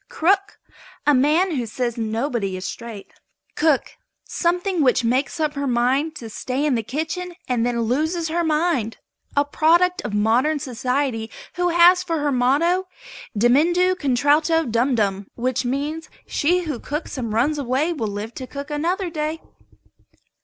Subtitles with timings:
[0.09, 0.57] CROOK.
[1.05, 3.13] A man who says nobody is straight.
[3.55, 3.97] COOK.
[4.25, 8.43] Something which makes up her mind to stay in the kitchen and then loses her
[8.43, 8.97] mind.
[9.37, 12.87] A product of modern society who has for her motto
[13.37, 18.71] "Dimuendo contralto dumdum," which means, "She who cooks and runs away will live to cook
[18.71, 19.39] another day."